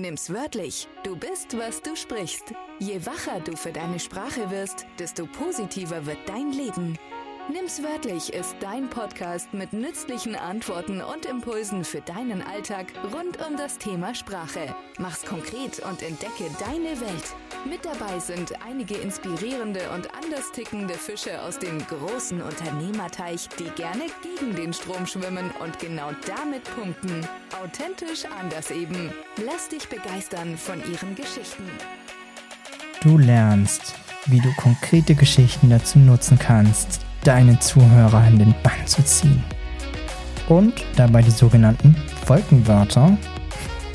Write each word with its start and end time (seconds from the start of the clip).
Nimm's 0.00 0.32
wörtlich. 0.32 0.86
Du 1.02 1.16
bist, 1.16 1.58
was 1.58 1.82
du 1.82 1.96
sprichst. 1.96 2.54
Je 2.78 3.04
wacher 3.04 3.40
du 3.40 3.56
für 3.56 3.72
deine 3.72 3.98
Sprache 3.98 4.50
wirst, 4.50 4.86
desto 4.98 5.26
positiver 5.26 6.06
wird 6.06 6.18
dein 6.26 6.52
Leben. 6.52 6.96
Nimm's 7.50 7.82
wörtlich 7.82 8.32
ist 8.32 8.54
dein 8.60 8.90
Podcast 8.90 9.52
mit 9.54 9.72
nützlichen 9.72 10.36
Antworten 10.36 11.00
und 11.00 11.24
Impulsen 11.24 11.82
für 11.82 12.00
deinen 12.02 12.42
Alltag 12.42 12.92
rund 13.12 13.38
um 13.44 13.56
das 13.56 13.78
Thema 13.78 14.14
Sprache. 14.14 14.74
Mach's 14.98 15.24
konkret 15.24 15.80
und 15.80 16.02
entdecke 16.02 16.44
deine 16.60 17.00
Welt. 17.00 17.34
Mit 17.64 17.84
dabei 17.84 18.18
sind 18.20 18.52
einige 18.64 18.96
inspirierende 18.98 19.90
und 19.94 20.14
anders 20.14 20.52
tickende 20.52 20.94
Fische 20.94 21.42
aus 21.42 21.58
dem 21.58 21.78
großen 21.86 22.40
Unternehmerteich, 22.40 23.48
die 23.58 23.70
gerne 23.70 24.06
gegen 24.22 24.54
den 24.54 24.72
Strom 24.72 25.06
schwimmen 25.06 25.50
und 25.60 25.78
genau 25.78 26.10
damit 26.26 26.64
punkten. 26.76 27.26
Authentisch 27.54 28.24
anders 28.38 28.70
eben. 28.70 29.10
Lass 29.44 29.68
dich 29.68 29.88
begeistern 29.88 30.56
von 30.58 30.78
ihren 30.80 31.14
Geschichten. 31.14 31.64
Du 33.02 33.16
lernst, 33.16 33.94
wie 34.26 34.40
du 34.40 34.52
konkrete 34.54 35.14
Geschichten 35.14 35.70
dazu 35.70 35.98
nutzen 35.98 36.38
kannst, 36.38 37.00
deine 37.24 37.58
Zuhörer 37.58 38.26
in 38.28 38.38
den 38.38 38.54
Bann 38.62 38.86
zu 38.86 39.02
ziehen. 39.02 39.42
Und 40.48 40.74
dabei 40.96 41.22
die 41.22 41.30
sogenannten 41.30 41.96
Wolkenwörter, 42.26 43.16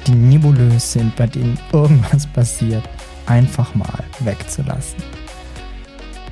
die 0.07 0.15
nebulös 0.15 0.93
sind, 0.93 1.15
bei 1.15 1.27
denen 1.27 1.59
irgendwas 1.71 2.25
passiert, 2.27 2.83
einfach 3.27 3.75
mal 3.75 4.03
wegzulassen. 4.19 5.03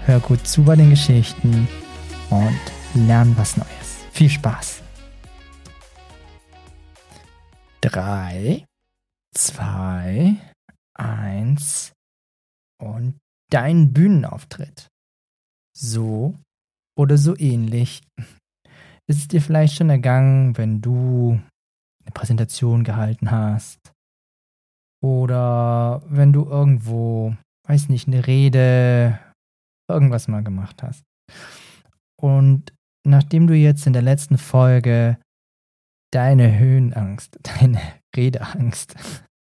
Hör 0.05 0.19
gut 0.19 0.45
zu 0.47 0.63
bei 0.63 0.75
den 0.75 0.89
Geschichten 0.89 1.67
und 2.31 2.59
lern 3.07 3.33
was 3.37 3.57
Neues. 3.57 4.05
Viel 4.11 4.29
Spaß! 4.29 4.81
3, 7.81 8.65
2, 9.35 10.37
1 10.93 11.93
und 12.79 13.17
dein 13.49 13.93
Bühnenauftritt. 13.93 14.87
So 15.75 16.37
oder 16.97 17.17
so 17.17 17.35
ähnlich. 17.37 18.01
Ist 19.07 19.19
es 19.19 19.27
dir 19.27 19.41
vielleicht 19.41 19.75
schon 19.75 19.89
ergangen, 19.89 20.57
wenn 20.57 20.81
du 20.81 21.41
eine 22.03 22.11
Präsentation 22.13 22.83
gehalten 22.83 23.31
hast 23.31 23.79
oder 25.03 26.03
wenn 26.05 26.33
du 26.33 26.45
irgendwo, 26.45 27.35
weiß 27.67 27.89
nicht, 27.89 28.07
eine 28.07 28.27
Rede, 28.27 29.19
irgendwas 29.89 30.27
mal 30.27 30.43
gemacht 30.43 30.83
hast. 30.83 31.03
Und 32.19 32.73
nachdem 33.05 33.47
du 33.47 33.55
jetzt 33.55 33.87
in 33.87 33.93
der 33.93 34.03
letzten 34.03 34.37
Folge 34.37 35.17
deine 36.11 36.57
Höhenangst, 36.57 37.39
deine 37.43 37.81
Redeangst, 38.15 38.95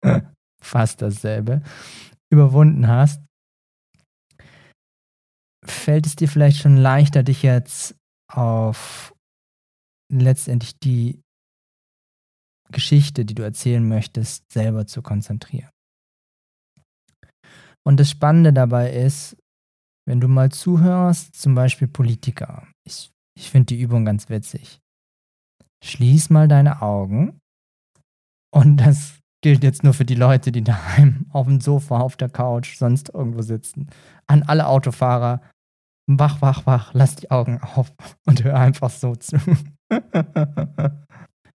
fast 0.61 1.01
dasselbe, 1.01 1.61
überwunden 2.31 2.87
hast, 2.87 3.21
fällt 5.63 6.05
es 6.05 6.15
dir 6.15 6.27
vielleicht 6.27 6.57
schon 6.57 6.77
leichter, 6.77 7.23
dich 7.23 7.43
jetzt 7.43 7.95
auf 8.31 9.13
letztendlich 10.11 10.79
die 10.79 11.21
Geschichte, 12.71 13.25
die 13.25 13.35
du 13.35 13.43
erzählen 13.43 13.87
möchtest, 13.87 14.51
selber 14.51 14.87
zu 14.87 15.01
konzentrieren. 15.01 15.69
Und 17.87 17.99
das 17.99 18.09
Spannende 18.09 18.51
dabei 18.51 18.91
ist, 18.91 19.37
wenn 20.07 20.19
du 20.19 20.27
mal 20.27 20.51
zuhörst, 20.51 21.35
zum 21.35 21.55
Beispiel 21.55 21.87
Politiker. 21.87 22.67
Ich, 22.83 23.11
ich 23.37 23.49
finde 23.49 23.67
die 23.67 23.81
Übung 23.81 24.05
ganz 24.05 24.29
witzig. 24.29 24.79
Schließ 25.83 26.29
mal 26.29 26.47
deine 26.47 26.81
Augen. 26.81 27.39
Und 28.53 28.77
das 28.77 29.19
gilt 29.41 29.63
jetzt 29.63 29.83
nur 29.83 29.93
für 29.93 30.05
die 30.05 30.15
Leute, 30.15 30.51
die 30.51 30.63
daheim 30.63 31.27
auf 31.31 31.45
dem 31.47 31.61
Sofa, 31.61 31.99
auf 31.99 32.15
der 32.17 32.29
Couch, 32.29 32.77
sonst 32.77 33.09
irgendwo 33.13 33.41
sitzen. 33.41 33.89
An 34.27 34.43
alle 34.43 34.67
Autofahrer, 34.67 35.41
wach, 36.09 36.41
wach, 36.41 36.65
wach, 36.65 36.93
lass 36.93 37.15
die 37.15 37.29
Augen 37.31 37.59
auf 37.61 37.93
und 38.25 38.43
hör 38.43 38.57
einfach 38.57 38.89
so 38.89 39.15
zu. 39.15 39.37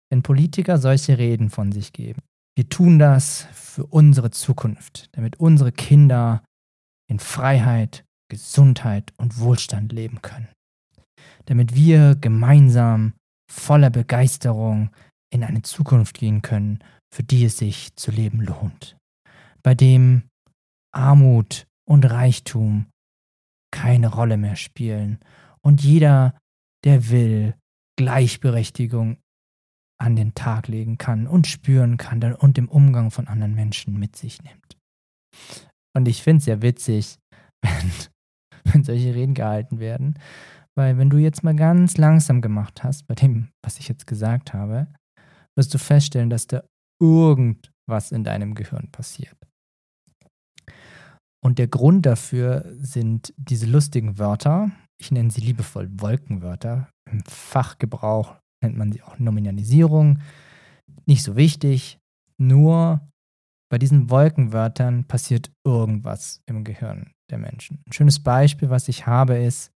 Wenn 0.09 0.21
Politiker 0.23 0.77
solche 0.77 1.17
Reden 1.17 1.49
von 1.49 1.71
sich 1.71 1.93
geben, 1.93 2.21
wir 2.57 2.67
tun 2.67 2.97
das 2.97 3.47
für 3.53 3.85
unsere 3.85 4.31
Zukunft, 4.31 5.09
damit 5.11 5.39
unsere 5.39 5.71
Kinder 5.71 6.43
in 7.09 7.19
Freiheit, 7.19 8.03
Gesundheit 8.29 9.13
und 9.17 9.39
Wohlstand 9.39 9.93
leben 9.93 10.21
können. 10.21 10.49
Damit 11.45 11.75
wir 11.75 12.15
gemeinsam 12.15 13.13
voller 13.49 13.89
Begeisterung 13.89 14.89
in 15.29 15.43
eine 15.43 15.61
Zukunft 15.61 16.17
gehen 16.17 16.41
können, 16.41 16.79
für 17.13 17.23
die 17.23 17.45
es 17.45 17.57
sich 17.57 17.95
zu 17.95 18.11
leben 18.11 18.41
lohnt. 18.41 18.97
Bei 19.63 19.75
dem 19.75 20.23
Armut 20.93 21.67
und 21.87 22.05
Reichtum 22.05 22.87
keine 23.71 24.07
Rolle 24.07 24.37
mehr 24.37 24.55
spielen 24.55 25.19
und 25.61 25.83
jeder, 25.83 26.37
der 26.83 27.09
will, 27.09 27.55
Gleichberechtigung 27.97 29.17
an 29.99 30.15
den 30.15 30.35
Tag 30.35 30.67
legen 30.67 30.97
kann 30.97 31.27
und 31.27 31.47
spüren 31.47 31.97
kann 31.97 32.21
und 32.33 32.57
im 32.57 32.69
Umgang 32.69 33.11
von 33.11 33.27
anderen 33.27 33.55
Menschen 33.55 33.97
mit 33.97 34.15
sich 34.15 34.41
nimmt. 34.43 34.77
Und 35.95 36.07
ich 36.07 36.21
finde 36.21 36.39
es 36.39 36.45
ja 36.45 36.61
witzig, 36.61 37.17
wenn, 37.61 37.91
wenn 38.65 38.83
solche 38.83 39.15
Reden 39.15 39.33
gehalten 39.33 39.79
werden, 39.79 40.19
weil 40.77 40.97
wenn 40.97 41.09
du 41.09 41.17
jetzt 41.17 41.43
mal 41.43 41.55
ganz 41.55 41.97
langsam 41.97 42.39
gemacht 42.39 42.83
hast, 42.83 43.07
bei 43.07 43.15
dem, 43.15 43.49
was 43.63 43.79
ich 43.79 43.87
jetzt 43.87 44.05
gesagt 44.05 44.53
habe, 44.53 44.87
wirst 45.55 45.73
du 45.73 45.79
feststellen, 45.79 46.29
dass 46.29 46.45
da 46.45 46.63
irgendwas 47.01 48.11
in 48.11 48.23
deinem 48.23 48.53
Gehirn 48.53 48.91
passiert. 48.91 49.35
Und 51.43 51.59
der 51.59 51.67
Grund 51.67 52.05
dafür 52.05 52.65
sind 52.79 53.33
diese 53.37 53.65
lustigen 53.65 54.19
Wörter. 54.19 54.71
Ich 54.99 55.11
nenne 55.11 55.31
sie 55.31 55.41
liebevoll 55.41 55.89
Wolkenwörter. 55.91 56.89
Im 57.09 57.21
Fachgebrauch 57.25 58.35
nennt 58.61 58.77
man 58.77 58.91
sie 58.91 59.01
auch 59.01 59.17
Nominalisierung. 59.17 60.19
Nicht 61.05 61.23
so 61.23 61.35
wichtig. 61.35 61.99
Nur 62.37 63.01
bei 63.69 63.79
diesen 63.79 64.09
Wolkenwörtern 64.09 65.05
passiert 65.05 65.51
irgendwas 65.65 66.41
im 66.45 66.63
Gehirn 66.63 67.11
der 67.31 67.39
Menschen. 67.39 67.81
Ein 67.87 67.93
schönes 67.93 68.19
Beispiel, 68.21 68.69
was 68.69 68.87
ich 68.87 69.07
habe, 69.07 69.37
ist, 69.37 69.71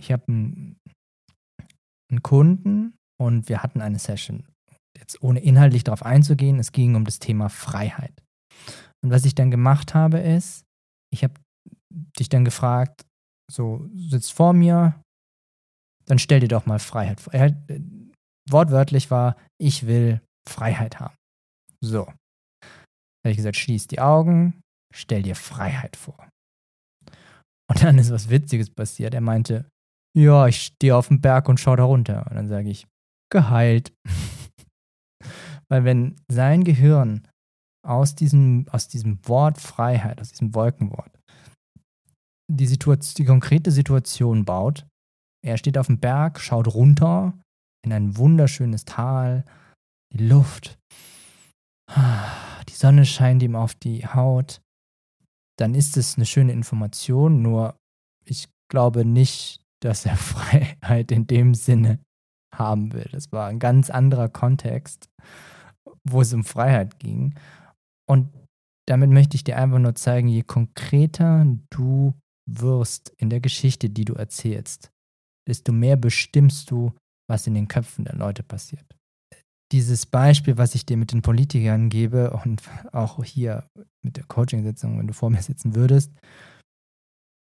ich 0.00 0.12
habe 0.12 0.24
einen, 0.28 0.76
einen 2.10 2.22
Kunden 2.22 2.96
und 3.20 3.48
wir 3.48 3.62
hatten 3.62 3.80
eine 3.80 3.98
Session. 3.98 4.46
Jetzt 4.98 5.22
ohne 5.22 5.40
inhaltlich 5.40 5.84
darauf 5.84 6.04
einzugehen, 6.04 6.58
es 6.58 6.72
ging 6.72 6.94
um 6.94 7.04
das 7.04 7.18
Thema 7.18 7.48
Freiheit. 7.48 8.22
Und 9.02 9.10
was 9.10 9.24
ich 9.24 9.34
dann 9.34 9.50
gemacht 9.50 9.94
habe, 9.94 10.18
ist, 10.18 10.64
ich 11.12 11.24
habe 11.24 11.34
dich 12.18 12.28
dann 12.28 12.44
gefragt, 12.44 13.04
so 13.50 13.88
sitzt 13.94 14.32
vor 14.32 14.52
mir, 14.52 15.00
dann 16.06 16.18
stell 16.18 16.40
dir 16.40 16.48
doch 16.48 16.66
mal 16.66 16.78
Freiheit 16.78 17.20
vor. 17.20 17.32
Er, 17.32 17.46
äh, 17.68 17.80
wortwörtlich 18.48 19.10
war, 19.10 19.36
ich 19.60 19.86
will 19.86 20.20
Freiheit 20.48 21.00
haben. 21.00 21.16
So. 21.82 22.04
Da 22.04 23.28
habe 23.28 23.32
ich 23.32 23.36
gesagt, 23.36 23.56
schließ 23.56 23.86
die 23.86 24.00
Augen, 24.00 24.60
stell 24.94 25.22
dir 25.22 25.34
Freiheit 25.34 25.96
vor. 25.96 26.28
Und 27.70 27.82
dann 27.82 27.98
ist 27.98 28.10
was 28.10 28.28
Witziges 28.28 28.70
passiert. 28.70 29.14
Er 29.14 29.22
meinte, 29.22 29.68
ja, 30.16 30.46
ich 30.46 30.66
stehe 30.66 30.96
auf 30.96 31.08
dem 31.08 31.20
Berg 31.20 31.48
und 31.48 31.58
schaue 31.58 31.76
da 31.76 31.84
runter. 31.84 32.26
Und 32.28 32.36
dann 32.36 32.48
sage 32.48 32.70
ich, 32.70 32.86
geheilt. 33.30 33.92
Weil 35.68 35.84
wenn 35.84 36.16
sein 36.30 36.64
Gehirn 36.64 37.26
aus 37.84 38.14
diesem, 38.14 38.66
aus 38.70 38.88
diesem 38.88 39.18
Wort 39.26 39.60
Freiheit, 39.60 40.20
aus 40.20 40.30
diesem 40.30 40.54
Wolkenwort, 40.54 41.18
die, 42.50 42.66
Situation, 42.66 43.14
die 43.16 43.24
konkrete 43.24 43.70
Situation 43.70 44.44
baut. 44.44 44.86
Er 45.44 45.58
steht 45.58 45.78
auf 45.78 45.86
dem 45.86 46.00
Berg, 46.00 46.40
schaut 46.40 46.72
runter 46.74 47.38
in 47.84 47.92
ein 47.92 48.16
wunderschönes 48.16 48.84
Tal, 48.84 49.44
die 50.12 50.26
Luft, 50.26 50.78
die 52.68 52.74
Sonne 52.74 53.04
scheint 53.04 53.42
ihm 53.42 53.56
auf 53.56 53.74
die 53.74 54.06
Haut. 54.06 54.62
Dann 55.58 55.74
ist 55.74 55.96
es 55.96 56.16
eine 56.16 56.26
schöne 56.26 56.52
Information, 56.52 57.42
nur 57.42 57.76
ich 58.24 58.48
glaube 58.70 59.04
nicht, 59.04 59.60
dass 59.84 60.06
er 60.06 60.16
Freiheit 60.16 61.12
in 61.12 61.26
dem 61.26 61.54
Sinne 61.54 61.98
haben 62.54 62.92
will. 62.92 63.08
Das 63.12 63.32
war 63.32 63.48
ein 63.48 63.58
ganz 63.58 63.90
anderer 63.90 64.28
Kontext, 64.28 65.08
wo 66.04 66.20
es 66.20 66.32
um 66.32 66.44
Freiheit 66.44 66.98
ging. 66.98 67.34
Und 68.08 68.32
damit 68.86 69.10
möchte 69.10 69.36
ich 69.36 69.44
dir 69.44 69.56
einfach 69.56 69.78
nur 69.78 69.94
zeigen, 69.94 70.28
je 70.28 70.42
konkreter 70.42 71.46
du 71.70 72.14
wirst 72.46 73.10
in 73.16 73.30
der 73.30 73.40
Geschichte, 73.40 73.88
die 73.88 74.04
du 74.04 74.14
erzählst, 74.14 74.90
desto 75.48 75.72
mehr 75.72 75.96
bestimmst 75.96 76.70
du, 76.70 76.92
was 77.28 77.46
in 77.46 77.54
den 77.54 77.68
Köpfen 77.68 78.04
der 78.04 78.16
Leute 78.16 78.42
passiert. 78.42 78.84
Dieses 79.72 80.06
Beispiel, 80.06 80.58
was 80.58 80.74
ich 80.74 80.84
dir 80.84 80.96
mit 80.96 81.12
den 81.12 81.22
Politikern 81.22 81.88
gebe 81.88 82.30
und 82.30 82.62
auch 82.92 83.24
hier 83.24 83.66
mit 84.04 84.18
der 84.18 84.24
Coaching-Sitzung, 84.24 84.98
wenn 84.98 85.06
du 85.06 85.14
vor 85.14 85.30
mir 85.30 85.42
sitzen 85.42 85.74
würdest, 85.74 86.12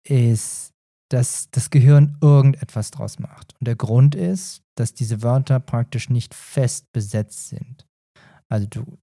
ist, 0.04 0.72
dass 1.10 1.50
das 1.50 1.70
Gehirn 1.70 2.16
irgendetwas 2.20 2.90
draus 2.90 3.18
macht. 3.18 3.54
Und 3.58 3.66
der 3.66 3.76
Grund 3.76 4.14
ist, 4.14 4.62
dass 4.76 4.94
diese 4.94 5.22
Wörter 5.22 5.58
praktisch 5.60 6.10
nicht 6.10 6.34
fest 6.34 6.86
besetzt 6.92 7.48
sind. 7.48 7.86
Also 8.50 8.66
du, 8.66 8.98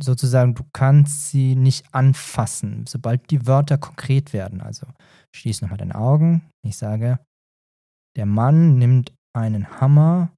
sozusagen, 0.00 0.54
du 0.54 0.64
kannst 0.72 1.30
sie 1.30 1.54
nicht 1.56 1.92
anfassen, 1.92 2.86
sobald 2.86 3.30
die 3.30 3.46
Wörter 3.46 3.78
konkret 3.78 4.32
werden. 4.32 4.60
Also 4.60 4.86
schließ 5.34 5.62
nochmal 5.62 5.78
deine 5.78 5.96
Augen. 5.96 6.48
Ich 6.66 6.76
sage, 6.76 7.18
der 8.16 8.26
Mann 8.26 8.78
nimmt 8.78 9.12
einen 9.36 9.80
Hammer 9.80 10.32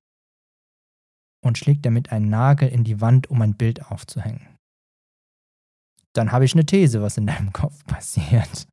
und 1.44 1.58
schlägt 1.58 1.84
damit 1.84 2.10
einen 2.10 2.30
Nagel 2.30 2.68
in 2.68 2.84
die 2.84 3.00
Wand, 3.00 3.30
um 3.30 3.42
ein 3.42 3.54
Bild 3.54 3.90
aufzuhängen. 3.90 4.56
Dann 6.14 6.32
habe 6.32 6.46
ich 6.46 6.54
eine 6.54 6.64
These, 6.64 7.02
was 7.02 7.18
in 7.18 7.26
deinem 7.26 7.52
Kopf 7.52 7.84
passiert. 7.86 8.66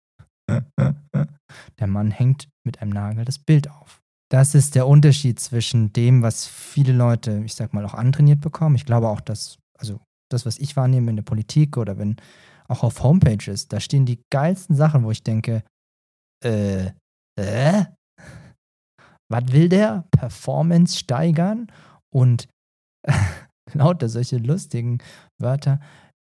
Der 1.80 1.88
Mann 1.88 2.12
hängt 2.12 2.50
mit 2.66 2.82
einem 2.82 2.92
Nagel 2.92 3.26
das 3.26 3.40
Bild 3.40 3.70
auf. 3.70 4.02
Das 4.30 4.56
ist 4.56 4.76
der 4.76 4.88
Unterschied 4.88 5.40
zwischen 5.40 5.94
dem, 5.94 6.24
was 6.24 6.48
viele 6.48 6.94
Leute, 6.94 7.44
ich 7.46 7.54
sag 7.54 7.74
mal, 7.74 7.86
auch 7.86 7.94
antrainiert 7.94 8.42
bekommen. 8.42 8.76
Ich 8.76 8.86
glaube 8.86 9.08
auch, 9.10 9.22
dass, 9.22 9.60
also 9.78 10.00
das, 10.32 10.46
was 10.46 10.58
ich 10.58 10.76
wahrnehme 10.76 11.12
in 11.12 11.18
der 11.18 11.24
Politik 11.24 11.78
oder 11.78 11.98
wenn 11.98 12.16
auch 12.68 12.84
auf 12.84 13.04
Homepages, 13.04 13.68
da 13.68 13.80
stehen 13.80 14.06
die 14.06 14.24
geilsten 14.32 14.76
Sachen, 14.76 15.04
wo 15.04 15.12
ich 15.12 15.24
denke, 15.24 15.64
äh, 16.44 16.92
äh? 17.40 17.86
Was 19.30 19.52
will 19.52 19.70
der? 19.70 20.08
Performance 20.12 20.98
steigern 20.98 21.72
und 22.14 22.48
lauter 23.74 24.10
solche 24.10 24.38
lustigen 24.38 25.00
Wörter. 25.40 25.80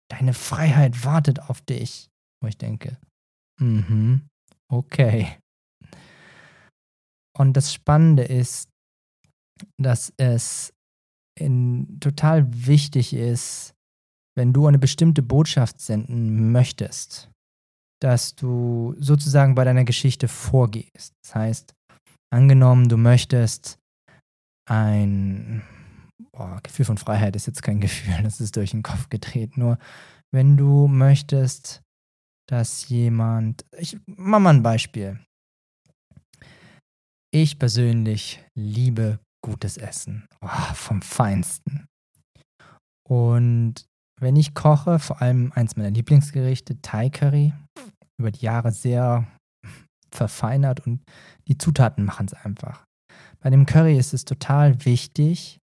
Deine 0.09 0.33
Freiheit 0.33 1.05
wartet 1.05 1.39
auf 1.49 1.61
dich. 1.61 2.09
Wo 2.41 2.47
ich 2.47 2.57
denke, 2.57 2.97
mhm, 3.59 4.27
okay. 4.71 5.37
Und 7.37 7.53
das 7.53 7.73
Spannende 7.73 8.23
ist, 8.23 8.69
dass 9.77 10.13
es 10.17 10.73
in, 11.39 11.99
total 11.99 12.45
wichtig 12.67 13.13
ist, 13.13 13.73
wenn 14.35 14.53
du 14.53 14.67
eine 14.67 14.79
bestimmte 14.79 15.21
Botschaft 15.21 15.81
senden 15.81 16.51
möchtest, 16.51 17.29
dass 18.01 18.35
du 18.35 18.95
sozusagen 18.97 19.55
bei 19.55 19.63
deiner 19.63 19.83
Geschichte 19.83 20.27
vorgehst. 20.27 21.13
Das 21.23 21.35
heißt, 21.35 21.73
angenommen, 22.33 22.89
du 22.89 22.97
möchtest 22.97 23.77
ein 24.69 25.61
boah, 26.31 26.59
Gefühl 26.63 26.85
von 26.85 26.97
Freiheit 26.97 27.35
ist 27.35 27.47
jetzt 27.47 27.63
kein 27.63 27.81
Gefühl, 27.81 28.23
das 28.23 28.41
ist 28.41 28.55
durch 28.55 28.71
den 28.71 28.83
Kopf 28.83 29.09
gedreht. 29.09 29.57
Nur 29.57 29.77
wenn 30.31 30.57
du 30.57 30.87
möchtest, 30.87 31.80
dass 32.51 32.89
jemand, 32.89 33.65
ich 33.77 33.97
mach 34.05 34.39
mal 34.39 34.53
ein 34.53 34.63
Beispiel. 34.63 35.19
Ich 37.33 37.57
persönlich 37.57 38.43
liebe 38.57 39.19
gutes 39.41 39.77
Essen, 39.77 40.27
oh, 40.41 40.73
vom 40.73 41.01
Feinsten. 41.01 41.87
Und 43.07 43.85
wenn 44.19 44.35
ich 44.35 44.53
koche, 44.53 44.99
vor 44.99 45.21
allem 45.21 45.53
eins 45.53 45.77
meiner 45.77 45.91
Lieblingsgerichte, 45.91 46.81
Thai 46.81 47.09
Curry, 47.09 47.53
über 48.19 48.31
die 48.31 48.45
Jahre 48.45 48.71
sehr 48.71 49.27
verfeinert 50.13 50.85
und 50.85 51.01
die 51.47 51.57
Zutaten 51.57 52.03
machen 52.03 52.25
es 52.25 52.33
einfach. 52.33 52.83
Bei 53.39 53.49
dem 53.49 53.65
Curry 53.65 53.97
ist 53.97 54.13
es 54.13 54.25
total 54.25 54.83
wichtig, 54.85 55.57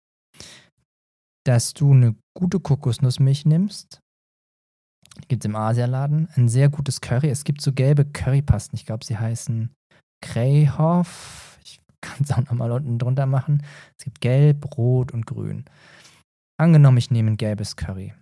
dass 1.46 1.74
du 1.74 1.92
eine 1.92 2.16
gute 2.38 2.60
Kokosnussmilch 2.60 3.46
nimmst. 3.46 4.00
Gibt 5.28 5.44
es 5.44 5.50
im 5.50 5.56
Asialaden. 5.56 6.28
Ein 6.36 6.50
sehr 6.50 6.70
gutes 6.70 7.02
Curry. 7.02 7.30
Es 7.30 7.44
gibt 7.44 7.62
so 7.62 7.72
gelbe 7.72 8.06
Currypasten. 8.06 8.78
Ich 8.78 8.86
glaube, 8.86 9.06
sie 9.06 9.18
heißen 9.18 9.74
Kreyhoff. 10.22 11.58
Ich 11.64 11.80
kann 12.02 12.24
es 12.24 12.32
auch 12.32 12.44
nochmal 12.44 12.72
unten 12.72 13.00
drunter 13.00 13.26
machen. 13.26 13.64
Es 13.98 14.06
gibt 14.06 14.22
gelb, 14.22 14.78
rot 14.78 15.12
und 15.12 15.26
grün. 15.26 15.66
Angenommen, 16.58 16.98
ich 16.98 17.12
nehme 17.12 17.32
ein 17.32 17.38
gelbes 17.38 17.76
Curry. 17.76 18.14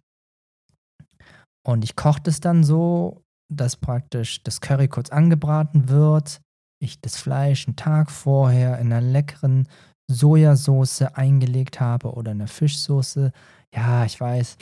Und 1.65 1.83
ich 1.83 1.95
koche 1.95 2.21
das 2.23 2.39
dann 2.39 2.63
so, 2.63 3.21
dass 3.51 3.75
praktisch 3.75 4.43
das 4.43 4.61
Curry 4.61 4.87
kurz 4.87 5.09
angebraten 5.09 5.89
wird. 5.89 6.41
Ich 6.81 6.99
das 6.99 7.17
Fleisch 7.17 7.67
einen 7.67 7.75
Tag 7.75 8.11
vorher 8.11 8.79
in 8.79 8.91
einer 8.91 9.01
leckeren 9.01 9.67
Sojasauce 10.11 11.03
eingelegt 11.03 11.79
habe 11.79 12.13
oder 12.13 12.31
eine 12.31 12.47
Fischsoße. 12.47 13.31
Ja, 13.73 14.05
ich 14.05 14.19
weiß, 14.19 14.57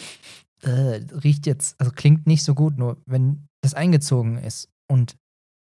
äh, 0.61 1.01
riecht 1.23 1.45
jetzt, 1.45 1.79
also 1.79 1.91
klingt 1.91 2.27
nicht 2.27 2.43
so 2.43 2.53
gut, 2.53 2.77
nur 2.77 3.01
wenn 3.05 3.47
das 3.61 3.73
eingezogen 3.73 4.37
ist 4.37 4.69
und 4.89 5.15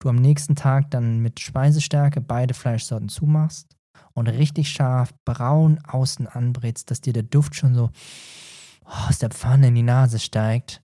du 0.01 0.09
am 0.09 0.15
nächsten 0.15 0.55
Tag 0.55 0.91
dann 0.91 1.19
mit 1.19 1.39
Speisestärke 1.39 2.21
beide 2.21 2.53
Fleischsorten 2.53 3.09
zumachst 3.09 3.75
und 4.13 4.27
richtig 4.27 4.69
scharf 4.69 5.13
braun 5.25 5.79
außen 5.79 6.27
anbrätst, 6.27 6.91
dass 6.91 7.01
dir 7.01 7.13
der 7.13 7.23
Duft 7.23 7.55
schon 7.55 7.75
so 7.75 7.89
aus 8.83 9.19
der 9.19 9.29
Pfanne 9.29 9.67
in 9.67 9.75
die 9.75 9.83
Nase 9.83 10.19
steigt, 10.19 10.81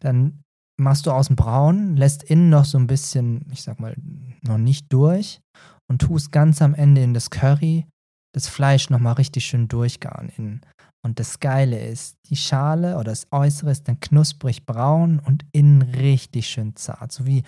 dann 0.00 0.42
machst 0.76 1.06
du 1.06 1.12
außen 1.12 1.36
braun, 1.36 1.96
lässt 1.96 2.24
innen 2.24 2.50
noch 2.50 2.64
so 2.64 2.78
ein 2.78 2.86
bisschen, 2.86 3.46
ich 3.52 3.62
sag 3.62 3.78
mal, 3.78 3.94
noch 4.42 4.58
nicht 4.58 4.92
durch 4.92 5.40
und 5.88 6.00
tust 6.00 6.32
ganz 6.32 6.60
am 6.62 6.74
Ende 6.74 7.02
in 7.02 7.14
das 7.14 7.30
Curry 7.30 7.86
das 8.34 8.48
Fleisch 8.48 8.90
nochmal 8.90 9.14
richtig 9.14 9.46
schön 9.46 9.68
durchgaren 9.68 10.28
innen. 10.28 10.60
Und 11.04 11.20
das 11.20 11.38
Geile 11.38 11.78
ist, 11.78 12.16
die 12.30 12.36
Schale 12.36 12.94
oder 12.94 13.10
das 13.10 13.26
Äußere 13.30 13.70
ist 13.70 13.88
dann 13.88 14.00
knusprig 14.00 14.64
braun 14.64 15.18
und 15.18 15.44
innen 15.52 15.82
richtig 15.82 16.46
schön 16.46 16.76
zart. 16.76 17.12
So 17.12 17.26
wie, 17.26 17.42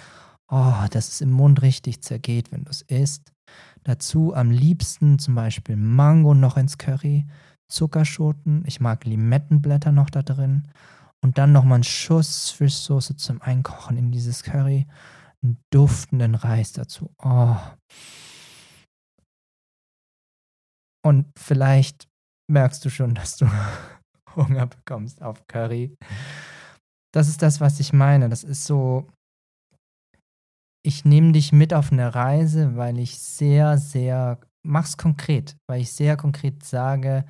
oh, 0.48 0.84
dass 0.90 1.08
es 1.08 1.20
im 1.22 1.30
Mund 1.30 1.62
richtig 1.62 2.02
zergeht, 2.02 2.52
wenn 2.52 2.64
du 2.64 2.70
es 2.70 2.82
isst. 2.82 3.32
Dazu 3.82 4.34
am 4.34 4.50
liebsten 4.50 5.18
zum 5.18 5.34
Beispiel 5.34 5.76
Mango 5.76 6.34
noch 6.34 6.58
ins 6.58 6.76
Curry, 6.76 7.26
Zuckerschoten, 7.68 8.62
ich 8.66 8.80
mag 8.80 9.06
Limettenblätter 9.06 9.90
noch 9.90 10.10
da 10.10 10.22
drin 10.22 10.68
und 11.22 11.38
dann 11.38 11.52
nochmal 11.52 11.76
einen 11.76 11.84
Schuss 11.84 12.50
Fischsoße 12.50 13.16
zum 13.16 13.40
Einkochen 13.40 13.96
in 13.96 14.12
dieses 14.12 14.42
Curry, 14.42 14.86
einen 15.42 15.56
duftenden 15.70 16.34
Reis 16.34 16.72
dazu. 16.72 17.10
Oh, 17.22 17.56
Und 21.06 21.26
vielleicht 21.38 22.05
merkst 22.50 22.84
du 22.84 22.90
schon, 22.90 23.14
dass 23.14 23.36
du 23.36 23.46
Hunger 24.34 24.66
bekommst 24.66 25.22
auf 25.22 25.46
Curry. 25.46 25.96
Das 27.14 27.28
ist 27.28 27.40
das, 27.42 27.60
was 27.60 27.80
ich 27.80 27.92
meine. 27.92 28.28
Das 28.28 28.44
ist 28.44 28.64
so, 28.64 29.08
ich 30.84 31.04
nehme 31.04 31.32
dich 31.32 31.52
mit 31.52 31.72
auf 31.72 31.90
eine 31.90 32.14
Reise, 32.14 32.76
weil 32.76 32.98
ich 32.98 33.18
sehr, 33.18 33.78
sehr, 33.78 34.38
mach's 34.62 34.96
konkret, 34.96 35.56
weil 35.68 35.80
ich 35.80 35.92
sehr 35.92 36.16
konkret 36.16 36.64
sage, 36.64 37.24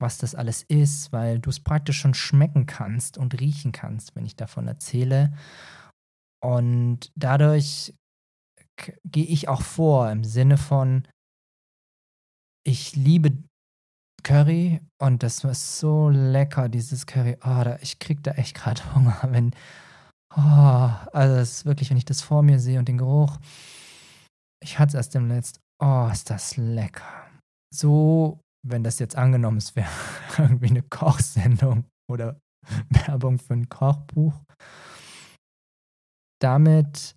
was 0.00 0.16
das 0.16 0.34
alles 0.34 0.62
ist, 0.62 1.12
weil 1.12 1.40
du 1.40 1.50
es 1.50 1.60
praktisch 1.60 1.98
schon 1.98 2.14
schmecken 2.14 2.66
kannst 2.66 3.18
und 3.18 3.38
riechen 3.38 3.72
kannst, 3.72 4.16
wenn 4.16 4.24
ich 4.24 4.34
davon 4.34 4.66
erzähle. 4.66 5.36
Und 6.42 7.12
dadurch 7.16 7.94
gehe 9.04 9.26
ich 9.26 9.48
auch 9.48 9.60
vor 9.60 10.10
im 10.10 10.24
Sinne 10.24 10.56
von, 10.56 11.06
ich 12.64 12.96
liebe 12.96 13.32
Curry 14.22 14.80
und 14.98 15.22
das 15.22 15.44
war 15.44 15.54
so 15.54 16.08
lecker, 16.08 16.68
dieses 16.68 17.06
Curry. 17.06 17.36
Oh, 17.42 17.64
da, 17.64 17.78
ich 17.80 17.98
krieg 17.98 18.22
da 18.22 18.32
echt 18.32 18.56
gerade 18.56 18.82
Hunger, 18.94 19.18
wenn. 19.30 19.52
Oh, 20.36 20.90
also 21.12 21.34
das 21.36 21.50
ist 21.50 21.66
wirklich, 21.66 21.90
wenn 21.90 21.96
ich 21.96 22.04
das 22.04 22.22
vor 22.22 22.42
mir 22.42 22.60
sehe 22.60 22.78
und 22.78 22.88
den 22.88 22.98
Geruch. 22.98 23.38
Ich 24.62 24.78
hatte 24.78 24.90
es 24.90 24.94
erst 24.94 25.14
im 25.16 25.28
letzten. 25.28 25.60
Oh, 25.82 26.08
ist 26.12 26.30
das 26.30 26.56
lecker. 26.56 27.28
So, 27.74 28.40
wenn 28.66 28.84
das 28.84 28.98
jetzt 28.98 29.16
angenommen 29.16 29.58
ist, 29.58 29.74
wäre 29.76 29.88
irgendwie 30.38 30.68
eine 30.68 30.82
Kochsendung 30.82 31.84
oder 32.10 32.38
Werbung 32.90 33.38
für 33.38 33.54
ein 33.54 33.68
Kochbuch. 33.68 34.34
Damit 36.40 37.16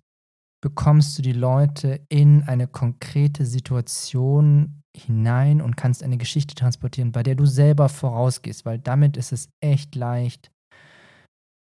bekommst 0.62 1.18
du 1.18 1.22
die 1.22 1.32
Leute 1.32 2.04
in 2.08 2.42
eine 2.44 2.66
konkrete 2.66 3.44
Situation 3.44 4.82
hinein 4.96 5.60
und 5.60 5.76
kannst 5.76 6.02
eine 6.02 6.18
Geschichte 6.18 6.54
transportieren, 6.54 7.12
bei 7.12 7.22
der 7.22 7.34
du 7.34 7.46
selber 7.46 7.88
vorausgehst, 7.88 8.64
weil 8.64 8.78
damit 8.78 9.16
ist 9.16 9.32
es 9.32 9.48
echt 9.60 9.94
leicht, 9.94 10.50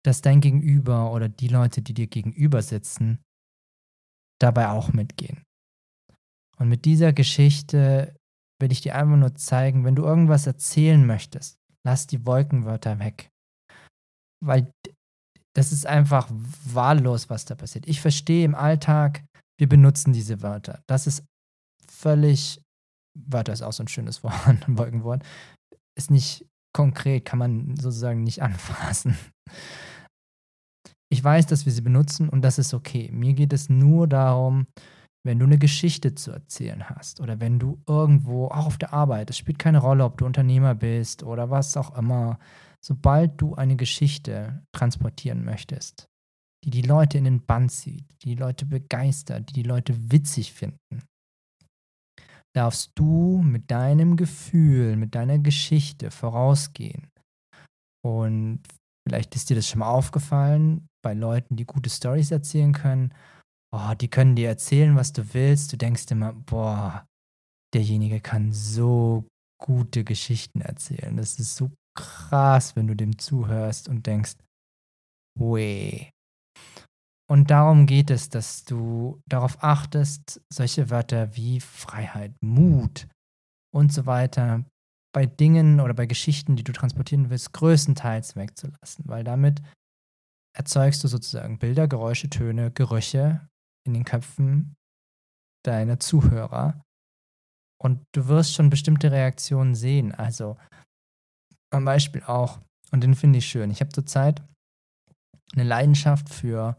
dass 0.03 0.21
dein 0.21 0.41
Gegenüber 0.41 1.11
oder 1.13 1.29
die 1.29 1.47
Leute, 1.47 1.81
die 1.81 1.93
dir 1.93 2.07
gegenüber 2.07 2.61
sitzen, 2.61 3.19
dabei 4.39 4.69
auch 4.69 4.91
mitgehen. 4.93 5.43
Und 6.57 6.69
mit 6.69 6.85
dieser 6.85 7.13
Geschichte 7.13 8.15
will 8.59 8.71
ich 8.71 8.81
dir 8.81 8.95
einfach 8.95 9.17
nur 9.17 9.35
zeigen, 9.35 9.83
wenn 9.83 9.95
du 9.95 10.03
irgendwas 10.03 10.47
erzählen 10.47 11.05
möchtest, 11.05 11.57
lass 11.83 12.07
die 12.07 12.25
Wolkenwörter 12.25 12.99
weg. 12.99 13.29
Weil 14.43 14.71
das 15.55 15.71
ist 15.71 15.85
einfach 15.85 16.29
wahllos, 16.65 17.29
was 17.29 17.45
da 17.45 17.55
passiert. 17.55 17.87
Ich 17.87 18.01
verstehe 18.01 18.45
im 18.45 18.55
Alltag, 18.55 19.23
wir 19.57 19.67
benutzen 19.67 20.13
diese 20.13 20.41
Wörter. 20.41 20.81
Das 20.87 21.07
ist 21.07 21.23
völlig 21.87 22.61
Wörter 23.13 23.53
ist 23.53 23.61
auch 23.61 23.73
so 23.73 23.83
ein 23.83 23.87
schönes 23.87 24.23
Wort, 24.23 24.35
ein 24.47 24.77
Wolkenwort, 24.77 25.23
ist 25.97 26.11
nicht 26.11 26.45
konkret, 26.73 27.25
kann 27.25 27.39
man 27.39 27.75
sozusagen 27.75 28.23
nicht 28.23 28.41
anfassen. 28.41 29.17
Ich 31.11 31.23
weiß, 31.23 31.45
dass 31.47 31.65
wir 31.65 31.73
sie 31.73 31.81
benutzen 31.81 32.29
und 32.29 32.41
das 32.41 32.57
ist 32.57 32.73
okay. 32.73 33.09
Mir 33.11 33.33
geht 33.33 33.51
es 33.51 33.69
nur 33.69 34.07
darum, 34.07 34.67
wenn 35.23 35.39
du 35.39 35.45
eine 35.45 35.57
Geschichte 35.57 36.15
zu 36.15 36.31
erzählen 36.31 36.89
hast 36.89 37.19
oder 37.19 37.39
wenn 37.39 37.59
du 37.59 37.81
irgendwo, 37.87 38.47
auch 38.47 38.65
auf 38.65 38.77
der 38.77 38.93
Arbeit, 38.93 39.29
es 39.29 39.37
spielt 39.37 39.59
keine 39.59 39.79
Rolle, 39.79 40.05
ob 40.05 40.17
du 40.17 40.25
Unternehmer 40.25 40.73
bist 40.73 41.23
oder 41.23 41.49
was 41.49 41.77
auch 41.77 41.95
immer, 41.97 42.39
sobald 42.83 43.39
du 43.39 43.53
eine 43.55 43.75
Geschichte 43.75 44.63
transportieren 44.71 45.43
möchtest, 45.43 46.07
die 46.63 46.71
die 46.71 46.81
Leute 46.81 47.17
in 47.17 47.25
den 47.25 47.45
Bann 47.45 47.69
zieht, 47.69 48.05
die 48.23 48.29
die 48.29 48.41
Leute 48.41 48.65
begeistert, 48.65 49.49
die 49.49 49.53
die 49.53 49.63
Leute 49.63 50.11
witzig 50.11 50.53
finden, 50.53 51.03
darfst 52.55 52.91
du 52.95 53.41
mit 53.43 53.71
deinem 53.71 54.17
Gefühl, 54.17 54.95
mit 54.97 55.15
deiner 55.15 55.39
Geschichte 55.39 56.11
vorausgehen. 56.11 57.09
Und 58.03 58.61
vielleicht 59.07 59.35
ist 59.35 59.49
dir 59.49 59.55
das 59.55 59.67
schon 59.67 59.79
mal 59.79 59.91
aufgefallen 59.91 60.87
bei 61.03 61.13
Leuten, 61.13 61.55
die 61.55 61.65
gute 61.65 61.89
Stories 61.89 62.31
erzählen 62.31 62.73
können. 62.73 63.13
Oh, 63.73 63.93
die 63.99 64.09
können 64.09 64.35
dir 64.35 64.49
erzählen, 64.49 64.95
was 64.95 65.13
du 65.13 65.33
willst. 65.33 65.71
Du 65.71 65.77
denkst 65.77 66.11
immer, 66.11 66.33
boah, 66.33 67.05
derjenige 67.73 68.19
kann 68.19 68.51
so 68.51 69.25
gute 69.61 70.03
Geschichten 70.03 70.61
erzählen. 70.61 71.15
Das 71.15 71.39
ist 71.39 71.55
so 71.55 71.71
krass, 71.95 72.75
wenn 72.75 72.87
du 72.87 72.95
dem 72.95 73.17
zuhörst 73.17 73.87
und 73.87 74.05
denkst, 74.07 74.35
weh. 75.39 76.09
Und 77.31 77.49
darum 77.49 77.85
geht 77.85 78.11
es, 78.11 78.27
dass 78.27 78.65
du 78.65 79.21
darauf 79.25 79.63
achtest, 79.63 80.41
solche 80.51 80.89
Wörter 80.89 81.33
wie 81.37 81.61
Freiheit, 81.61 82.33
Mut 82.41 83.07
und 83.73 83.93
so 83.93 84.05
weiter 84.05 84.65
bei 85.15 85.27
Dingen 85.27 85.79
oder 85.79 85.93
bei 85.93 86.07
Geschichten, 86.07 86.57
die 86.57 86.65
du 86.65 86.73
transportieren 86.73 87.29
willst, 87.29 87.53
größtenteils 87.53 88.35
wegzulassen, 88.35 89.05
weil 89.07 89.23
damit 89.23 89.61
erzeugst 90.57 91.05
du 91.05 91.07
sozusagen 91.07 91.57
Bilder, 91.57 91.87
Geräusche, 91.87 92.29
Töne, 92.29 92.69
Gerüche 92.69 93.47
in 93.87 93.93
den 93.93 94.03
Köpfen 94.03 94.75
deiner 95.65 96.01
Zuhörer 96.01 96.83
und 97.81 98.03
du 98.13 98.27
wirst 98.27 98.55
schon 98.55 98.69
bestimmte 98.69 99.09
Reaktionen 99.09 99.73
sehen. 99.73 100.13
Also 100.13 100.57
ein 101.73 101.85
Beispiel 101.85 102.23
auch, 102.23 102.59
und 102.91 103.05
den 103.05 103.15
finde 103.15 103.39
ich 103.39 103.45
schön. 103.45 103.71
Ich 103.71 103.79
habe 103.79 103.93
zurzeit 103.93 104.43
eine 105.53 105.63
Leidenschaft 105.63 106.27
für 106.27 106.77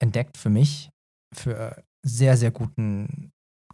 entdeckt 0.00 0.36
für 0.36 0.50
mich, 0.50 0.90
für 1.34 1.82
sehr, 2.04 2.36
sehr 2.36 2.50
guten 2.50 3.30